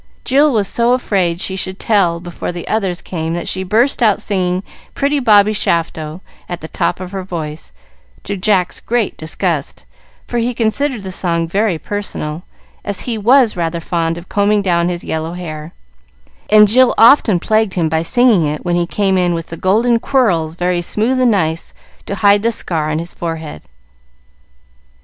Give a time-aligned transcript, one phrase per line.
[0.25, 4.19] Jill was so afraid she should tell before the others came that she burst out
[4.19, 4.63] singing
[4.95, 7.71] "Pretty Bobby Shafto" at the top of her voice,
[8.23, 9.85] to Jack's great disgust,
[10.25, 12.41] for he considered the song very personal,
[12.83, 15.71] as he was rather fond of "combing down his yellow hair,"
[16.49, 19.99] and Jill often plagued him by singing it when he came in with the golden
[19.99, 21.75] quirls very smooth and nice
[22.07, 23.61] to hide the scar on his forehead.